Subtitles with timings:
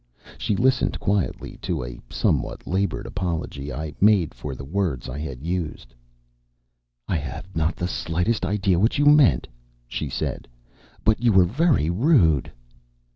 [0.39, 5.43] She listened quietly to a somewhat labored apology I made for the words I had
[5.45, 5.93] used.
[7.07, 9.47] "I have not the slightest idea what you meant,"
[9.87, 10.47] she said,
[11.03, 12.51] "but you were very rude."